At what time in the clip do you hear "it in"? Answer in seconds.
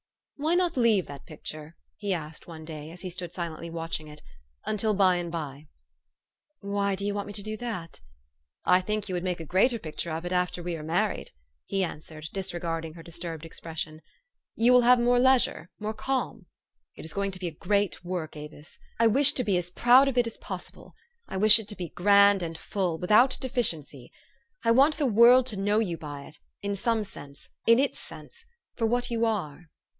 26.25-26.75